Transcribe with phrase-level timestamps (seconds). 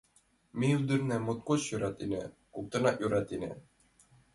[0.57, 3.51] —Ме ӱдырнам моткоч йӧратена, коктынат йӧратена.